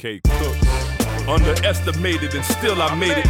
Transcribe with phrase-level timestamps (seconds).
[0.00, 1.28] K Cooks.
[1.28, 3.26] Underestimated and still I made it.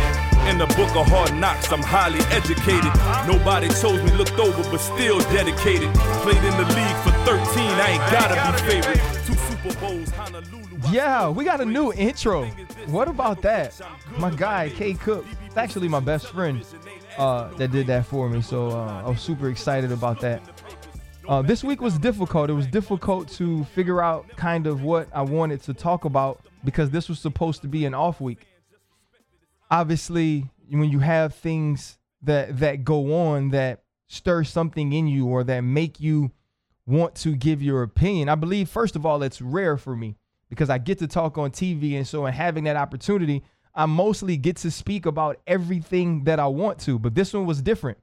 [0.49, 2.93] In the book of hard knocks, I'm highly educated.
[3.27, 5.93] Nobody chose me, looked over, but still dedicated.
[6.23, 9.01] Played in the league for 13, I ain't gotta be favorite.
[9.27, 10.79] Two Super Bowls, Honolulu.
[10.93, 12.47] Yeah, we got a new intro.
[12.87, 13.75] What about that?
[14.19, 15.27] My guy, K Cook.
[15.47, 16.65] It's actually my best friend
[17.19, 18.43] uh, that did that for me.
[18.43, 20.41] So uh, I was super excited about that.
[21.29, 22.49] Uh, this week was difficult.
[22.49, 26.91] It was difficult to figure out kind of what I wanted to talk about because
[26.91, 28.47] this was supposed to be an off week.
[29.71, 35.45] Obviously, when you have things that that go on that stir something in you or
[35.45, 36.33] that make you
[36.87, 40.17] want to give your opinion, I believe first of all it's rare for me
[40.49, 44.37] because I get to talk on TV and so in having that opportunity, I mostly
[44.37, 46.99] get to speak about everything that I want to.
[46.99, 47.99] But this one was different.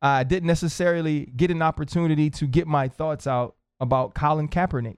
[0.00, 4.96] I didn't necessarily get an opportunity to get my thoughts out about Colin Kaepernick,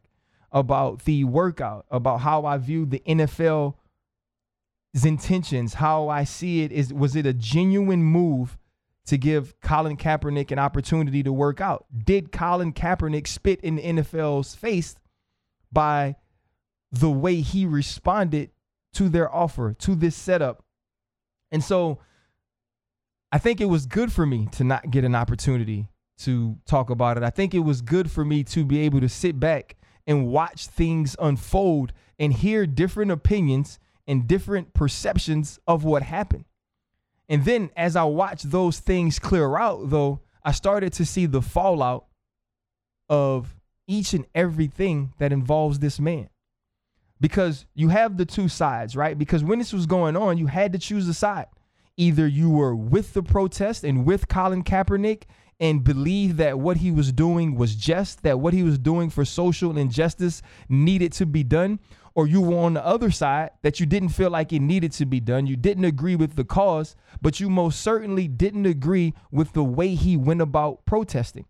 [0.53, 3.75] about the workout, about how I view the NFL's
[5.05, 8.57] intentions, how I see it is was it a genuine move
[9.07, 11.87] to give Colin Kaepernick an opportunity to work out?
[12.05, 14.97] Did Colin Kaepernick spit in the NFL's face
[15.73, 16.17] by
[16.91, 18.51] the way he responded
[18.95, 20.65] to their offer, to this setup?
[21.53, 21.99] And so
[23.31, 27.17] I think it was good for me to not get an opportunity to talk about
[27.17, 27.23] it.
[27.23, 30.67] I think it was good for me to be able to sit back and watch
[30.67, 36.45] things unfold and hear different opinions and different perceptions of what happened.
[37.29, 41.43] And then as I watched those things clear out, though, I started to see the
[41.43, 42.07] fallout
[43.09, 43.57] of
[43.89, 46.29] each and everything that involves this man.
[47.21, 49.19] Because you have the two sides, right?
[49.19, 51.47] Because when this was going on, you had to choose a side.
[51.97, 55.23] Either you were with the protest and with Colin Kaepernick
[55.59, 59.25] and believe that what he was doing was just, that what he was doing for
[59.25, 61.81] social injustice needed to be done,
[62.15, 65.07] or you were on the other side that you didn't feel like it needed to
[65.07, 65.47] be done.
[65.47, 69.95] You didn't agree with the cause, but you most certainly didn't agree with the way
[69.95, 71.47] he went about protesting.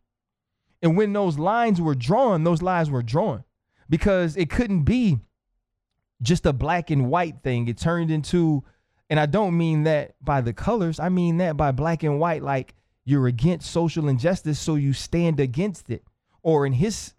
[0.83, 3.45] And when those lines were drawn, those lines were drawn
[3.89, 5.19] because it couldn't be
[6.23, 7.67] just a black and white thing.
[7.69, 8.63] It turned into,
[9.11, 12.43] and I don't mean that by the colors, I mean that by black and white,
[12.43, 12.75] like
[13.07, 16.05] you're against social injustice, so you stand against it.
[16.43, 17.15] Or in his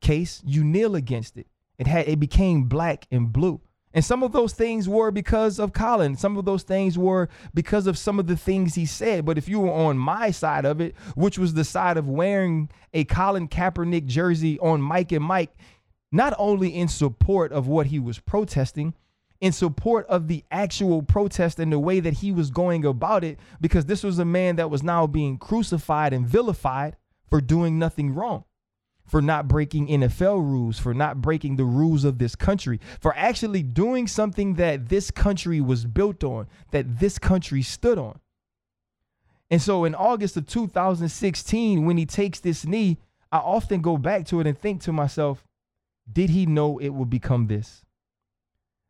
[0.00, 1.48] case, you kneel against it.
[1.78, 3.60] It had it became black and blue.
[3.92, 6.16] And some of those things were because of Colin.
[6.16, 9.24] Some of those things were because of some of the things he said.
[9.24, 12.70] But if you were on my side of it, which was the side of wearing
[12.92, 15.50] a Colin Kaepernick jersey on Mike and Mike,
[16.12, 18.94] not only in support of what he was protesting,
[19.40, 23.38] in support of the actual protest and the way that he was going about it,
[23.60, 26.96] because this was a man that was now being crucified and vilified
[27.28, 28.44] for doing nothing wrong,
[29.04, 33.62] for not breaking NFL rules, for not breaking the rules of this country, for actually
[33.62, 38.20] doing something that this country was built on, that this country stood on.
[39.50, 42.98] And so in August of 2016, when he takes this knee,
[43.30, 45.44] I often go back to it and think to myself,
[46.10, 47.84] did he know it would become this?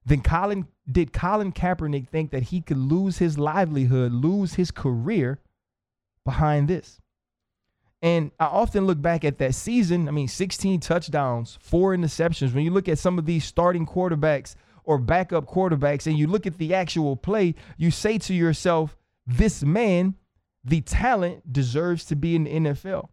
[0.06, 5.40] Then Colin did Colin Kaepernick think that he could lose his livelihood, lose his career
[6.24, 7.00] behind this?
[8.00, 10.06] And I often look back at that season.
[10.06, 12.54] I mean, 16 touchdowns, four interceptions.
[12.54, 16.46] When you look at some of these starting quarterbacks or backup quarterbacks and you look
[16.46, 18.96] at the actual play, you say to yourself,
[19.26, 20.14] this man,
[20.62, 23.08] the talent deserves to be in the NFL.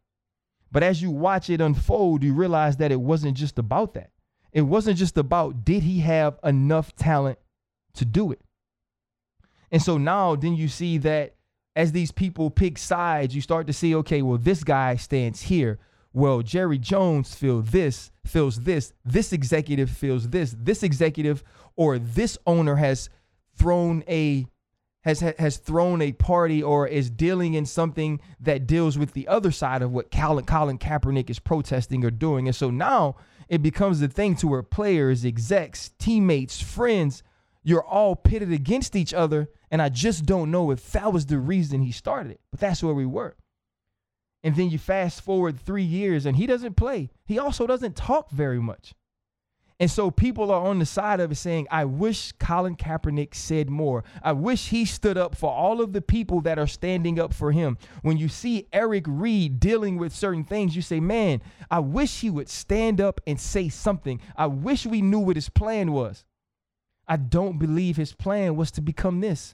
[0.71, 4.11] But as you watch it unfold, you realize that it wasn't just about that.
[4.53, 7.39] It wasn't just about did he have enough talent
[7.95, 8.39] to do it.
[9.71, 11.35] And so now then you see that
[11.75, 15.79] as these people pick sides, you start to see, okay, well, this guy stands here.
[16.13, 21.43] Well, Jerry Jones feels this, feels this, this executive feels this, this executive
[21.75, 23.09] or this owner has
[23.55, 24.45] thrown a
[25.03, 29.51] has has thrown a party or is dealing in something that deals with the other
[29.51, 32.47] side of what Colin, Colin Kaepernick is protesting or doing.
[32.47, 33.17] And so now
[33.49, 37.23] it becomes the thing to where players, execs, teammates, friends,
[37.63, 39.49] you're all pitted against each other.
[39.71, 42.83] And I just don't know if that was the reason he started it, but that's
[42.83, 43.35] where we were.
[44.43, 47.09] And then you fast forward three years and he doesn't play.
[47.25, 48.93] He also doesn't talk very much.
[49.83, 53.69] And so people are on the side of it saying, I wish Colin Kaepernick said
[53.69, 54.05] more.
[54.21, 57.51] I wish he stood up for all of the people that are standing up for
[57.51, 57.77] him.
[58.01, 62.29] When you see Eric Reid dealing with certain things, you say, man, I wish he
[62.29, 64.21] would stand up and say something.
[64.37, 66.23] I wish we knew what his plan was.
[67.05, 69.53] I don't believe his plan was to become this.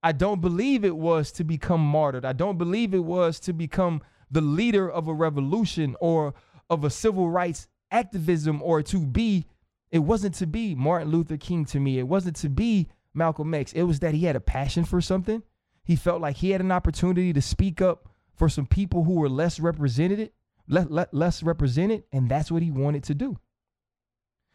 [0.00, 2.24] I don't believe it was to become martyred.
[2.24, 6.34] I don't believe it was to become the leader of a revolution or
[6.70, 9.46] of a civil rights activism or to be
[9.90, 11.98] It wasn't to be Martin Luther King to me.
[11.98, 13.72] It wasn't to be Malcolm X.
[13.72, 15.42] It was that he had a passion for something.
[15.84, 19.28] He felt like he had an opportunity to speak up for some people who were
[19.28, 20.32] less represented,
[20.68, 23.38] less, less represented, and that's what he wanted to do.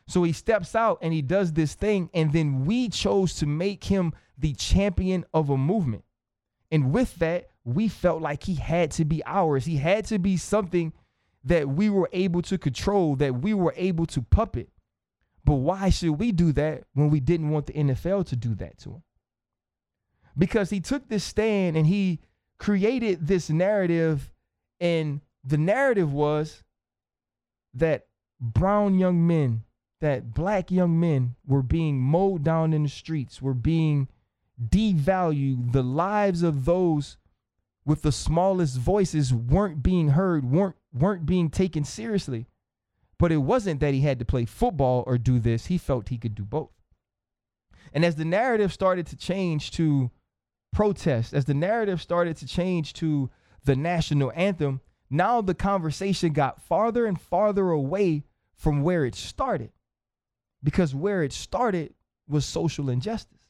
[0.08, 3.86] So he steps out and he does this thing, and then we chose to make
[3.86, 6.04] him the champion of a movement.
[6.70, 9.66] And with that, we felt like he had to be ours.
[9.66, 10.94] He had to be something
[11.44, 14.70] that we were able to control, that we were able to puppet.
[15.44, 18.78] But why should we do that when we didn't want the NFL to do that
[18.80, 19.04] to him?
[20.38, 22.20] Because he took this stand and he
[22.58, 24.32] created this narrative,
[24.80, 26.64] and the narrative was
[27.74, 28.08] that
[28.40, 29.64] brown young men,
[30.00, 34.08] that black young men were being mowed down in the streets, were being
[34.64, 35.72] devalued.
[35.72, 37.18] The lives of those
[37.84, 42.46] with the smallest voices weren't being heard, weren't weren't being taken seriously.
[43.22, 45.68] But it wasn't that he had to play football or do this.
[45.68, 46.72] He felt he could do both.
[47.94, 50.10] And as the narrative started to change to
[50.74, 53.30] protest, as the narrative started to change to
[53.64, 58.24] the national anthem, now the conversation got farther and farther away
[58.56, 59.70] from where it started.
[60.64, 61.94] Because where it started
[62.28, 63.46] was social injustice.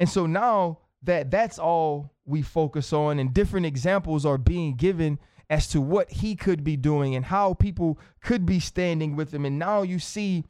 [0.00, 5.18] And so now that that's all we focus on and different examples are being given
[5.54, 9.44] as to what he could be doing and how people could be standing with him.
[9.44, 10.42] And now you see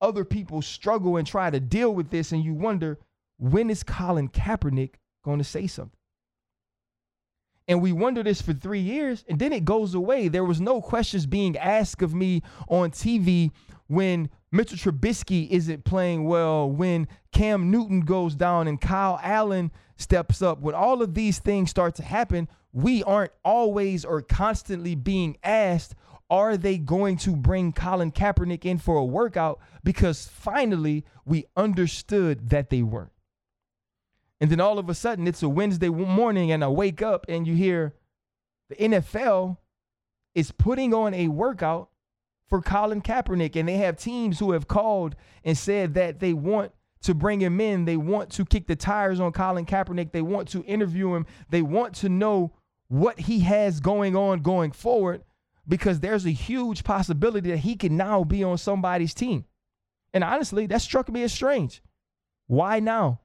[0.00, 2.98] other people struggle and try to deal with this and you wonder
[3.38, 4.94] when is Colin Kaepernick
[5.24, 5.96] going to say something?
[7.68, 10.26] And we wonder this for three years and then it goes away.
[10.26, 13.52] There was no questions being asked of me on tv
[13.86, 20.42] when Mitchell Trubisky isn't playing well, when Cam Newton goes down and Kyle Allen steps
[20.42, 25.36] up, when all of these things start to happen, we aren't always or constantly being
[25.44, 25.94] asked,
[26.28, 29.60] are they going to bring Colin Kaepernick in for a workout?
[29.84, 33.12] Because finally we understood that they weren't.
[34.40, 37.46] And then all of a sudden it's a Wednesday morning and I wake up and
[37.46, 37.94] you hear
[38.68, 39.58] the NFL
[40.34, 41.89] is putting on a workout
[42.50, 43.56] for Colin Kaepernick.
[43.56, 47.60] And they have teams who have called and said that they want to bring him
[47.60, 47.86] in.
[47.86, 50.12] They want to kick the tires on Colin Kaepernick.
[50.12, 51.26] They want to interview him.
[51.48, 52.52] They want to know
[52.88, 55.22] what he has going on going forward
[55.66, 59.44] because there's a huge possibility that he can now be on somebody's team.
[60.12, 61.82] And honestly, that struck me as strange.
[62.48, 63.20] Why now?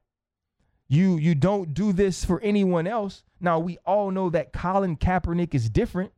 [0.87, 3.23] You you don't do this for anyone else.
[3.39, 6.11] Now we all know that Colin Kaepernick is different,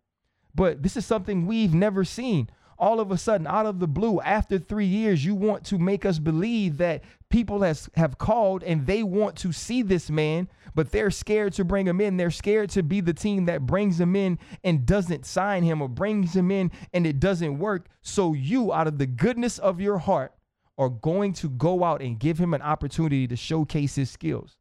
[0.54, 4.22] but this is something we've never seen all of a sudden, out of the blue,
[4.22, 8.86] after three years, you want to make us believe that people has, have called and
[8.86, 12.18] they want to see this man, but they're scared to bring him in.
[12.18, 15.88] They're scared to be the team that brings him in and doesn't sign him or
[15.88, 17.88] brings him in and it doesn't work.
[18.02, 20.34] So you, out of the goodness of your heart,
[20.78, 24.58] are going to go out and give him an opportunity to showcase his skills.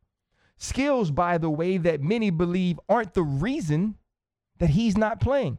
[0.57, 3.97] Skills, by the way, that many believe aren't the reason
[4.59, 5.59] that he's not playing.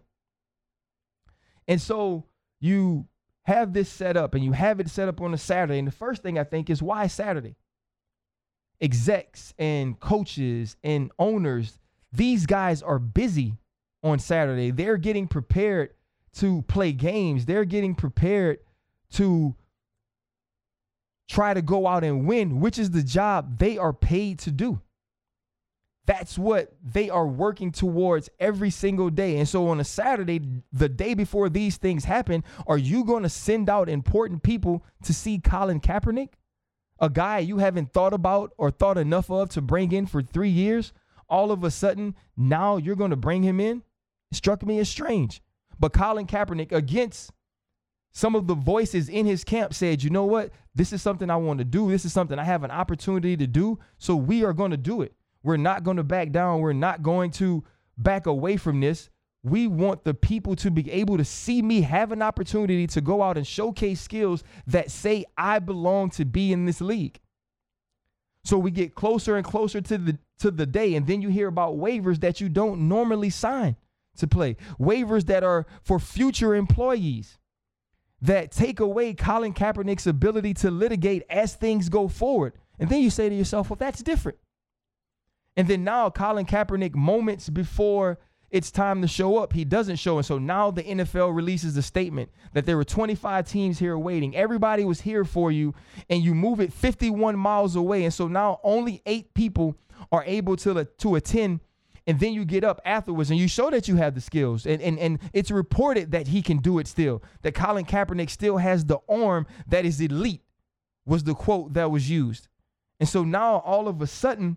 [1.67, 2.25] And so
[2.59, 3.07] you
[3.43, 5.79] have this set up and you have it set up on a Saturday.
[5.79, 7.55] And the first thing I think is why Saturday?
[8.81, 11.79] Execs and coaches and owners,
[12.11, 13.55] these guys are busy
[14.03, 14.71] on Saturday.
[14.71, 15.91] They're getting prepared
[16.35, 18.59] to play games, they're getting prepared
[19.13, 19.55] to
[21.27, 24.79] try to go out and win, which is the job they are paid to do.
[26.07, 29.37] That's what they are working towards every single day.
[29.37, 33.29] And so on a Saturday, the day before these things happen, are you going to
[33.29, 36.29] send out important people to see Colin Kaepernick?
[36.99, 40.49] A guy you haven't thought about or thought enough of to bring in for three
[40.49, 40.93] years?
[41.29, 43.83] All of a sudden, now you're going to bring him in?
[44.31, 45.41] It struck me as strange.
[45.77, 47.33] But Colin Kaepernick, against
[48.13, 50.51] some of the voices in his camp, said, you know what?
[50.73, 51.91] This is something I want to do.
[51.91, 53.77] This is something I have an opportunity to do.
[53.97, 55.13] So we are going to do it.
[55.47, 56.59] We're not going to back down.
[56.59, 57.63] We're not going to
[57.97, 59.09] back away from this.
[59.43, 63.23] We want the people to be able to see me have an opportunity to go
[63.23, 67.21] out and showcase skills that say I belong to be in this league.
[68.43, 71.47] So we get closer and closer to the to the day and then you hear
[71.47, 73.77] about waivers that you don't normally sign
[74.17, 74.57] to play.
[74.77, 77.37] Waivers that are for future employees
[78.21, 82.51] that take away Colin Kaepernick's ability to litigate as things go forward.
[82.79, 84.39] And then you say to yourself, well, that's different.
[85.57, 90.17] And then now Colin Kaepernick, moments before it's time to show up, he doesn't show.
[90.17, 94.35] And so now the NFL releases a statement that there were 25 teams here waiting.
[94.35, 95.73] Everybody was here for you,
[96.09, 98.05] and you move it 51 miles away.
[98.05, 99.75] And so now only eight people
[100.11, 101.59] are able to, to attend
[102.07, 104.65] and then you get up afterwards and you show that you have the skills.
[104.65, 108.57] And, and, and it's reported that he can do it still, that Colin Kaepernick still
[108.57, 110.41] has the arm that is elite,
[111.05, 112.47] was the quote that was used.
[113.01, 114.55] And so now all of a sudden,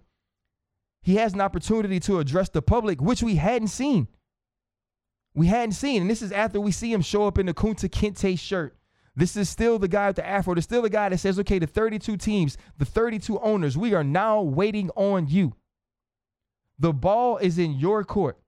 [1.02, 4.08] he has an opportunity to address the public, which we hadn't seen.
[5.34, 6.02] We hadn't seen.
[6.02, 8.76] And this is after we see him show up in the Kunta Kinte shirt.
[9.16, 10.54] This is still the guy with the afro.
[10.54, 14.04] There's still the guy that says, okay, the 32 teams, the 32 owners, we are
[14.04, 15.54] now waiting on you.
[16.78, 18.38] The ball is in your court.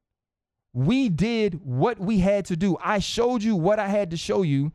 [0.73, 2.79] We did what we had to do.
[2.83, 4.73] I showed you what I had to show you.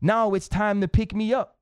[0.00, 1.58] Now it's time to pick me up.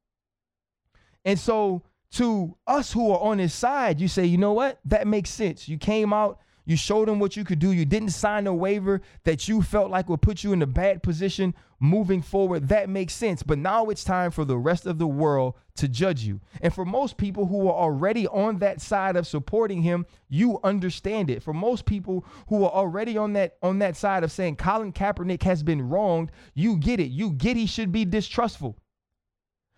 [1.24, 1.82] And so,
[2.14, 4.78] to us who are on his side, you say, you know what?
[4.84, 5.68] That makes sense.
[5.68, 7.72] You came out, you showed him what you could do.
[7.72, 11.02] You didn't sign a waiver that you felt like would put you in a bad
[11.02, 12.68] position moving forward.
[12.68, 13.42] That makes sense.
[13.42, 16.40] But now it's time for the rest of the world to judge you.
[16.62, 21.30] And for most people who are already on that side of supporting him, you understand
[21.30, 21.42] it.
[21.42, 25.42] For most people who are already on that on that side of saying Colin Kaepernick
[25.42, 27.10] has been wronged, you get it.
[27.10, 28.78] You get he should be distrustful.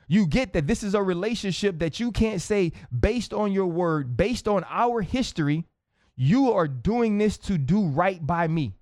[0.09, 4.17] You get that this is a relationship that you can't say based on your word,
[4.17, 5.65] based on our history
[6.17, 8.75] you are doing this to do right by me.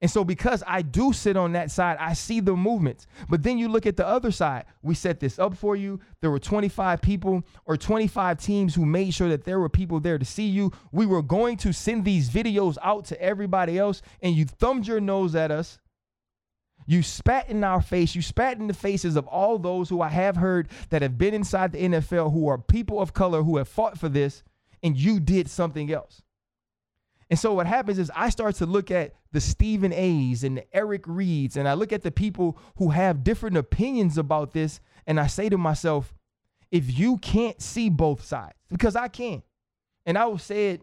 [0.00, 3.06] And so, because I do sit on that side, I see the movements.
[3.30, 4.64] But then you look at the other side.
[4.82, 6.00] We set this up for you.
[6.20, 10.18] There were 25 people or 25 teams who made sure that there were people there
[10.18, 10.72] to see you.
[10.92, 15.00] We were going to send these videos out to everybody else, and you thumbed your
[15.00, 15.78] nose at us.
[16.86, 18.14] You spat in our face.
[18.14, 21.34] You spat in the faces of all those who I have heard that have been
[21.34, 24.42] inside the NFL who are people of color who have fought for this
[24.82, 26.22] and you did something else.
[27.30, 30.76] And so what happens is I start to look at the Stephen A's and the
[30.76, 35.18] Eric Reids, and I look at the people who have different opinions about this, and
[35.18, 36.14] I say to myself,
[36.70, 39.42] if you can't see both sides, because I can,
[40.04, 40.82] and I will say it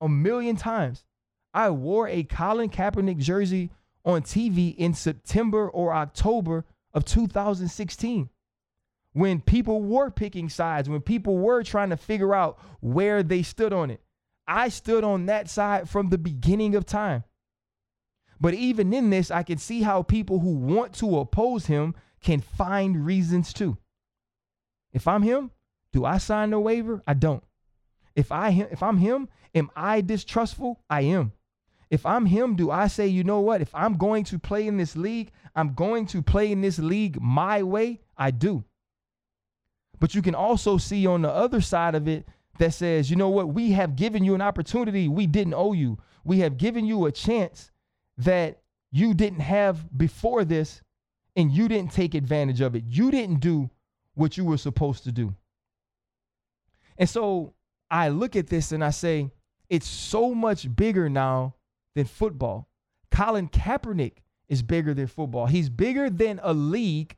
[0.00, 1.04] a million times,
[1.52, 3.70] I wore a Colin Kaepernick jersey
[4.04, 8.28] on TV in September or October of 2016
[9.12, 13.72] when people were picking sides, when people were trying to figure out where they stood
[13.72, 14.00] on it.
[14.46, 17.24] I stood on that side from the beginning of time.
[18.40, 22.40] But even in this, I can see how people who want to oppose him can
[22.40, 23.78] find reasons too.
[24.92, 25.50] If I'm him,
[25.92, 27.02] do I sign the waiver?
[27.06, 27.42] I don't.
[28.16, 30.80] If I if I'm him, am I distrustful?
[30.90, 31.32] I am.
[31.94, 33.60] If I'm him, do I say, you know what?
[33.60, 37.20] If I'm going to play in this league, I'm going to play in this league
[37.20, 38.00] my way?
[38.18, 38.64] I do.
[40.00, 42.26] But you can also see on the other side of it
[42.58, 45.98] that says, you know what, we have given you an opportunity we didn't owe you.
[46.24, 47.70] We have given you a chance
[48.18, 48.60] that
[48.90, 50.82] you didn't have before this,
[51.36, 52.84] and you didn't take advantage of it.
[52.86, 53.70] You didn't do
[54.14, 55.34] what you were supposed to do.
[56.98, 57.54] And so
[57.90, 59.30] I look at this and I say,
[59.68, 61.54] it's so much bigger now
[61.94, 62.68] than football.
[63.10, 65.46] Colin Kaepernick is bigger than football.
[65.46, 67.16] He's bigger than a league,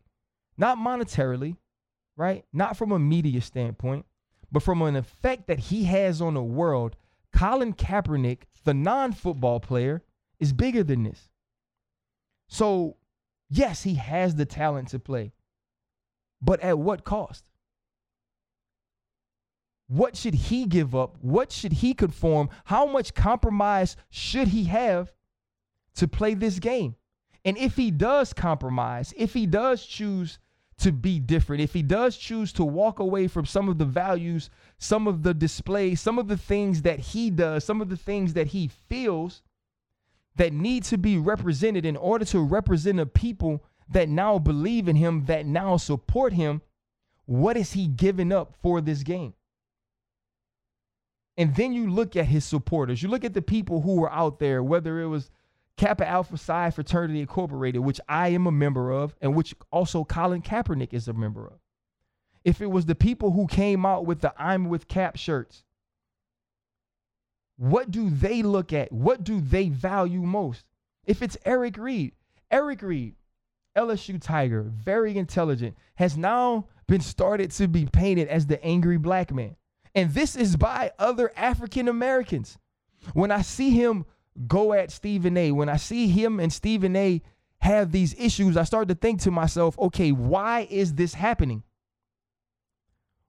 [0.57, 1.57] not monetarily,
[2.17, 2.45] right?
[2.53, 4.07] Not from a media standpoint,
[4.53, 6.97] but from an effect that he has on the world.
[7.33, 10.03] Colin Kaepernick, the non football player,
[10.39, 11.29] is bigger than this.
[12.49, 12.97] So,
[13.51, 15.33] yes, he has the talent to play,
[16.41, 17.51] but at what cost?
[19.89, 21.17] What should he give up?
[21.21, 22.49] What should he conform?
[22.65, 25.13] How much compromise should he have
[25.97, 26.97] to play this game?
[27.45, 30.41] And if he does compromise, if he does choose
[30.79, 34.51] to be different, if he does choose to walk away from some of the values,
[34.79, 38.35] some of the displays, some of the things that he does, some of the things
[38.35, 39.43] that he feels
[40.35, 44.97] that need to be represented in order to represent a people that now believe in
[44.97, 46.61] him, that now support him,
[47.25, 49.33] what is he giving up for this game?
[51.37, 53.03] And then you look at his supporters.
[53.03, 55.31] You look at the people who were out there, whether it was
[55.77, 60.41] Kappa Alpha Psi Fraternity Incorporated, which I am a member of, and which also Colin
[60.41, 61.59] Kaepernick is a member of.
[62.45, 65.65] If it was the people who came out with the I'm with Kap shirts,
[67.57, 68.93] what do they look at?
[68.93, 70.65] What do they value most?
[71.05, 72.13] If it's Eric Reid,
[72.51, 73.15] Eric Reid,
[73.77, 79.33] LSU Tiger, very intelligent, has now been started to be painted as the angry black
[79.33, 79.57] man.
[79.97, 82.59] And this is by other African Americans.
[83.15, 84.05] When I see him
[84.47, 85.53] go at Stephen A.
[85.53, 87.23] When I see him and Stephen A.
[87.61, 91.63] have these issues, I start to think to myself, okay, why is this happening?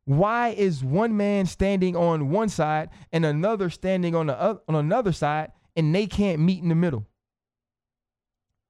[0.03, 4.75] Why is one man standing on one side and another standing on the other, on
[4.75, 7.07] another side and they can't meet in the middle?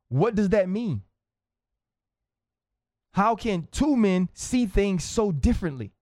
[0.10, 1.02] What does that mean?
[3.14, 5.94] How can two men see things so differently?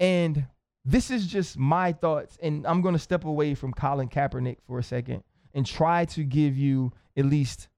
[0.00, 0.46] And
[0.84, 4.78] this is just my thoughts, and I'm going to step away from Colin Kaepernick for
[4.78, 7.68] a second and try to give you at least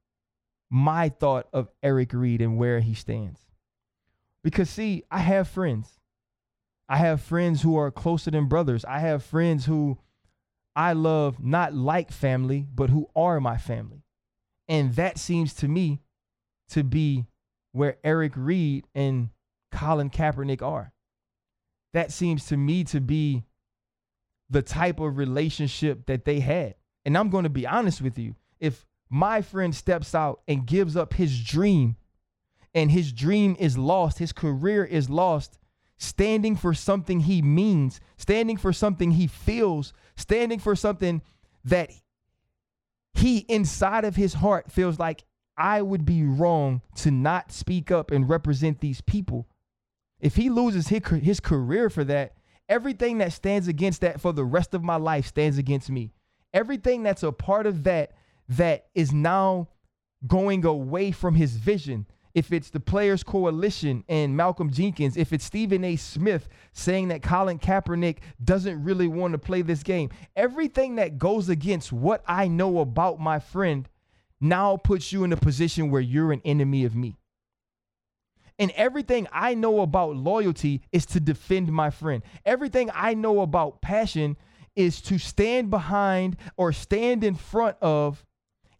[0.71, 3.41] my thought of Eric Reid and where he stands.
[4.45, 5.99] Because, see, I have friends.
[6.89, 8.85] I have friends who are closer than brothers.
[8.85, 9.99] I have friends who
[10.77, 14.05] I love not like family, but who are my family.
[14.69, 16.01] And that seems to me
[16.71, 17.27] to be
[17.73, 19.31] where Eric Reid and
[19.71, 20.93] Colin Kaepernick are.
[21.93, 23.45] That seems to me to be
[24.49, 26.75] the type of relationship that they had.
[27.05, 28.37] And I'm going to be honest with you.
[28.61, 31.97] If my friend steps out and gives up his dream,
[32.75, 35.59] and his dream is lost, his career is lost,
[35.99, 41.23] standing for something he means, standing for something he feels, standing for something
[41.65, 41.91] that
[43.15, 45.25] he inside of his heart feels like
[45.57, 49.49] I would be wrong to not speak up and represent these people.
[50.23, 52.37] If he loses his, his career for that,
[52.69, 56.13] everything that stands against that for the rest of my life stands against me.
[56.55, 58.13] Everything that's a part of that
[58.49, 59.69] that is now
[60.27, 65.45] going away from his vision, if it's the Players Coalition and Malcolm Jenkins, if it's
[65.45, 65.97] Stephen A.
[65.97, 71.49] Smith saying that Colin Kaepernick doesn't really want to play this game, everything that goes
[71.49, 73.89] against what I know about my friend
[74.41, 77.17] now puts you in a position where you're an enemy of me.
[78.63, 82.23] And everything I know about loyalty is to defend my friend.
[82.47, 84.37] Everything I know about passion
[84.77, 88.25] is to stand behind or stand in front of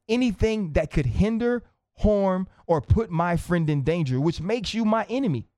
[0.09, 1.65] anything that could hinder
[1.99, 5.49] harm, or put my friend in danger, which makes you my enemy.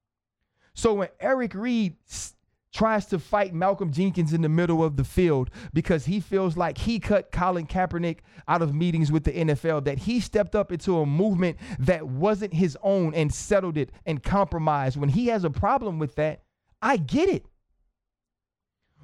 [0.73, 2.35] So when Eric Reid s-
[2.75, 6.77] tries to fight Malcolm Jenkins in the middle of the field because he feels like
[6.77, 10.99] he cut Colin Kaepernick out of meetings with the NFL, that he stepped up into
[10.99, 14.97] a movement that wasn't his own and settled it and compromised.
[14.97, 16.43] When he has a problem with that,
[16.83, 17.47] I get it.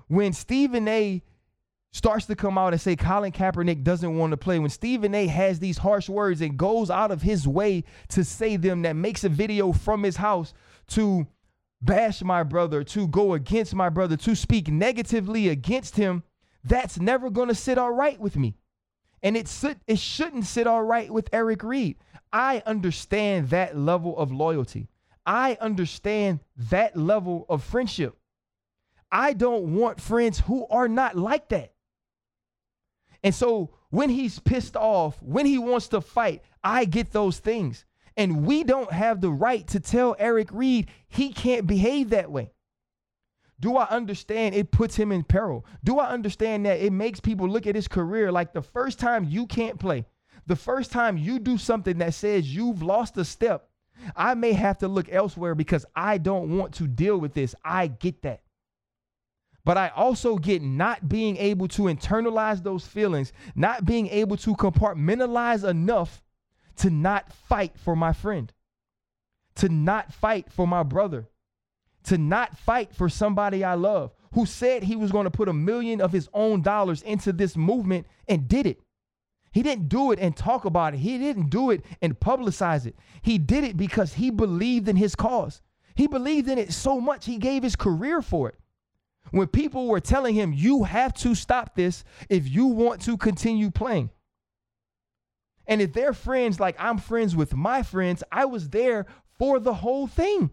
[0.08, 1.22] When Stephen A
[1.92, 5.28] starts to come out and say Colin Kaepernick doesn't want to play, when Stephen A
[5.28, 9.22] has these harsh words and goes out of his way to say them, that makes
[9.22, 10.52] a video from his house
[10.88, 11.28] to
[11.82, 16.22] bash my brother, to go against my brother, to speak negatively against him,
[16.64, 18.56] that's never going to sit all right with me.
[19.22, 19.52] And it,
[19.86, 21.96] it shouldn't sit all right with Eric Reid.
[22.32, 24.88] I understand that level of loyalty.
[25.26, 28.16] I understand that level of friendship.
[29.12, 31.72] I don't want friends who are not like that.
[33.22, 37.84] And so when he's pissed off, when he wants to fight, I get those things.
[38.20, 42.52] And we don't have the right to tell Eric Reid he can't behave that way.
[43.58, 45.64] Do I understand it puts him in peril?
[45.84, 49.24] Do I understand that it makes people look at his career like the first time
[49.24, 50.04] you can't play,
[50.46, 53.70] the first time you do something that says you've lost a step,
[54.14, 57.54] I may have to look elsewhere because I don't want to deal with this.
[57.64, 58.42] I get that.
[59.64, 64.54] But I also get not being able to internalize those feelings, not being able to
[64.56, 66.22] compartmentalize enough
[66.80, 68.52] to not fight for my friend,
[69.56, 71.28] to not fight for my brother,
[72.04, 75.52] to not fight for somebody I love who said he was going to put a
[75.52, 78.80] million of his own dollars into this movement and did it.
[79.52, 81.00] He didn't do it and talk about it.
[81.00, 82.96] He didn't do it and publicize it.
[83.20, 85.60] He did it because he believed in his cause.
[85.96, 88.54] He believed in it so much he gave his career for it
[89.32, 93.70] when people were telling him, you have to stop this if you want to continue
[93.70, 94.10] playing.
[95.70, 99.06] And if they're friends like I'm friends with my friends, I was there
[99.38, 100.50] for the whole thing.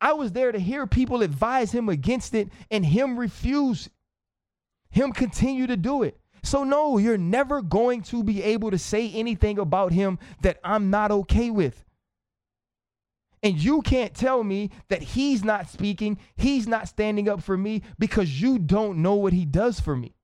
[0.00, 3.88] I was there to hear people advise him against it and him refuse,
[4.90, 6.18] him continue to do it.
[6.42, 10.90] So, no, you're never going to be able to say anything about him that I'm
[10.90, 11.84] not okay with.
[13.44, 17.82] And you can't tell me that he's not speaking, he's not standing up for me
[18.00, 20.16] because you don't know what he does for me.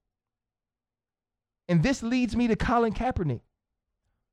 [1.69, 3.41] And this leads me to Colin Kaepernick.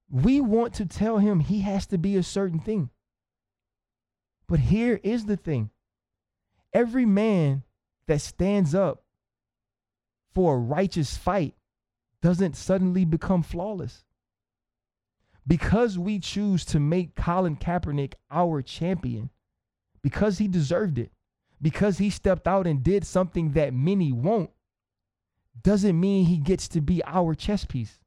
[0.09, 2.89] We want to tell him he has to be a certain thing.
[4.47, 5.71] But here is the thing
[6.73, 7.63] every man
[8.07, 9.03] that stands up
[10.33, 11.55] for a righteous fight
[12.21, 14.03] doesn't suddenly become flawless
[15.47, 19.29] because we choose to make Colin Kaepernick our champion,
[20.01, 21.11] because he deserved it,
[21.61, 24.49] because he stepped out and did something that many won't,
[25.61, 27.99] doesn't mean he gets to be our chess piece.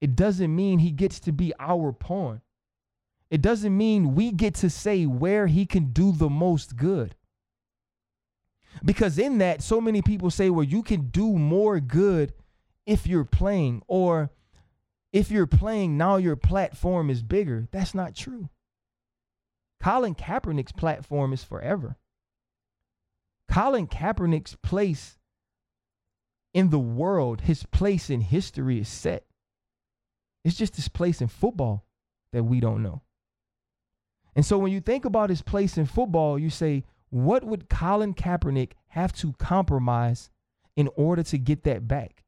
[0.00, 2.42] It doesn't mean he gets to be our pawn.
[3.30, 7.16] It doesn't mean we get to say where he can do the most good.
[8.84, 12.34] Because in that, so many people say, well, you can do more good
[12.84, 14.30] if you're playing, or
[15.12, 17.66] if you're playing now your platform is bigger.
[17.72, 18.48] That's not true.
[19.82, 21.96] Colin Kaepernick's platform is forever.
[23.50, 25.18] Colin Kaepernick's place
[26.52, 29.25] in the world, his place in history is set.
[30.46, 31.84] It's just his place in football
[32.32, 33.02] that we don't know.
[34.36, 38.14] And so when you think about his place in football, you say, what would Colin
[38.14, 40.30] Kaepernick have to compromise
[40.76, 42.22] in order to get that back?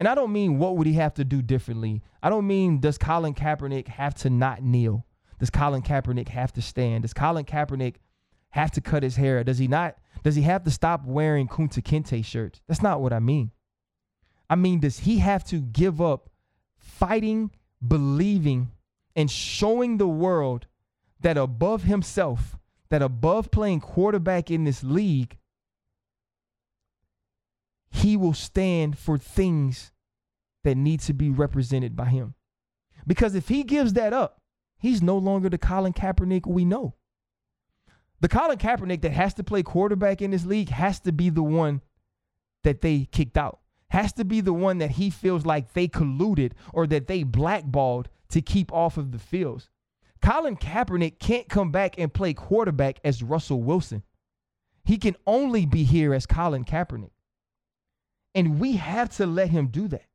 [0.00, 2.02] And I don't mean what would he have to do differently.
[2.20, 5.06] I don't mean does Colin Kaepernick have to not kneel?
[5.38, 7.02] Does Colin Kaepernick have to stand?
[7.02, 7.96] Does Colin Kaepernick
[8.48, 9.44] have to cut his hair?
[9.44, 9.98] Does he not?
[10.24, 12.60] Does he have to stop wearing Kunta Kinte shirts?
[12.66, 13.52] That's not what I mean.
[14.48, 16.29] I mean, does he have to give up
[16.90, 17.50] fighting,
[17.86, 18.70] believing,
[19.16, 20.66] and showing the world
[21.20, 22.56] that above himself,
[22.88, 25.38] that above playing quarterback in this league,
[27.90, 29.92] he will stand for things
[30.64, 32.34] that need to be represented by him.
[33.06, 34.40] Because if he gives that up,
[34.78, 36.94] he's no longer the Colin Kaepernick we know.
[38.20, 41.42] The Colin Kaepernick that has to play quarterback in this league has to be the
[41.42, 41.80] one
[42.62, 46.52] that they kicked out, has to be the one that he feels like they colluded
[46.72, 49.68] or that they blackballed to keep off of the fields.
[50.22, 54.02] Colin Kaepernick can't come back and play quarterback as Russell Wilson.
[54.84, 57.10] He can only be here as Colin Kaepernick.
[58.34, 60.06] And we have to let him do that.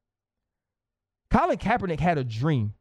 [1.30, 2.74] Colin Kaepernick had a dream.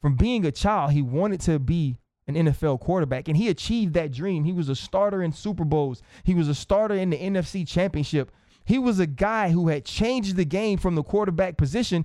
[0.00, 4.12] From being a child, he wanted to be an NFL quarterback, and he achieved that
[4.12, 4.44] dream.
[4.44, 8.32] He was a starter in Super Bowls, he was a starter in the NFC Championship.
[8.64, 12.04] He was a guy who had changed the game from the quarterback position,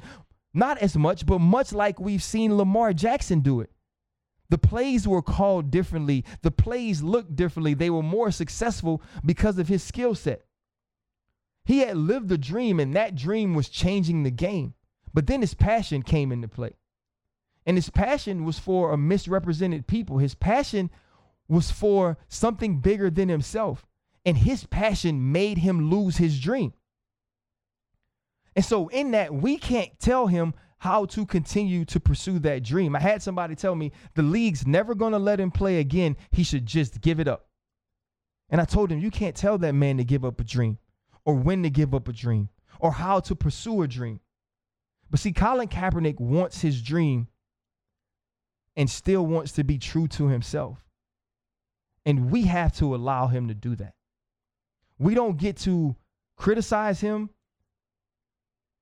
[0.54, 3.72] not as much, but much like we've seen Lamar Jackson do it.
[4.50, 6.24] The plays were called differently.
[6.42, 7.74] The plays looked differently.
[7.74, 10.44] They were more successful because of his skill set.
[11.66, 14.74] He had lived a dream, and that dream was changing the game.
[15.14, 16.72] But then his passion came into play.
[17.66, 20.20] And his passion was for a misrepresented people.
[20.20, 20.90] His passion
[21.50, 23.86] was for something bigger than himself.
[24.28, 26.74] And his passion made him lose his dream.
[28.58, 32.94] And so, in that, we can't tell him how to continue to pursue that dream.
[32.94, 36.18] I had somebody tell me the league's never going to let him play again.
[36.30, 37.48] He should just give it up.
[38.50, 40.78] And I told him, you can't tell that man to give up a dream
[41.24, 42.50] or when to give up a dream
[42.82, 44.20] or how to pursue a dream.
[45.10, 47.30] But see, Colin Kaepernick wants his dream
[48.76, 50.86] and still wants to be true to himself.
[52.06, 53.94] And we have to allow him to do that.
[55.00, 55.96] We don't get to
[56.38, 57.30] criticize him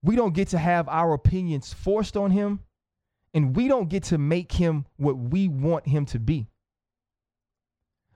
[0.06, 2.60] we don't get to have our opinions forced on him,
[3.34, 6.48] and we don't get to make him what we want him to be.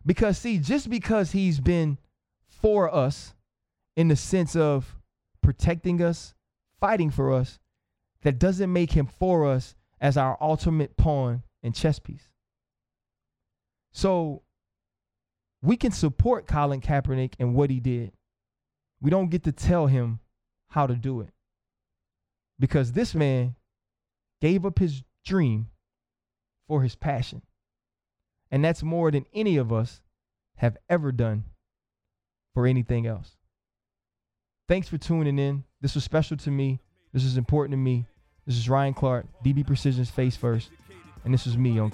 [0.05, 1.97] Because, see, just because he's been
[2.47, 3.33] for us
[3.97, 4.97] in the sense of
[5.41, 6.35] protecting us,
[6.79, 7.57] fighting for us,
[8.21, 12.29] that doesn't make him for us as our ultimate pawn and chess piece.
[13.91, 14.43] So
[15.61, 18.11] we can support Colin Kaepernick and what he did.
[19.01, 20.19] We don't get to tell him
[20.69, 21.29] how to do it
[22.59, 23.55] because this man
[24.41, 25.67] gave up his dream
[26.67, 27.41] for his passion.
[28.51, 30.01] And that's more than any of us
[30.57, 31.45] have ever done
[32.53, 33.37] for anything else.
[34.67, 35.63] Thanks for tuning in.
[35.81, 36.79] This was special to me.
[37.13, 38.05] This is important to me.
[38.45, 40.69] This is Ryan Clark, DB Precision's Face First,
[41.23, 41.91] and this is me on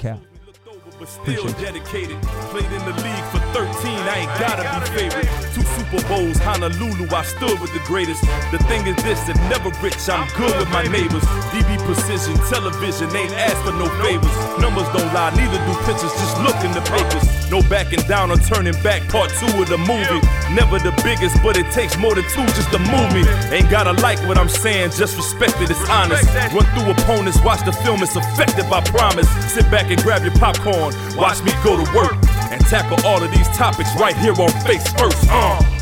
[0.86, 2.21] But still dedicated.
[2.54, 3.65] Played in the league for 13,
[4.06, 5.28] I ain't gotta be favorite.
[5.52, 8.21] Two Super Bowls, Honolulu, I stood with the greatest.
[8.54, 11.26] The thing is this, if never rich, I'm good with my neighbors.
[11.50, 14.32] DB Precision, television, ain't ask for no favors.
[14.62, 17.44] Numbers don't lie, neither do pictures, just look in the papers.
[17.49, 20.21] No backing down or turning back, part two of the movie.
[20.53, 23.23] Never the biggest, but it takes more than two just to move me.
[23.55, 26.25] Ain't gotta like what I'm saying, just respect it, it's honest.
[26.53, 29.29] Run through opponents, watch the film, it's effective, I promise.
[29.51, 32.17] Sit back and grab your popcorn, watch me go to work
[32.51, 35.27] and tackle all of these topics right here on Face First.
[35.29, 35.75] Uh.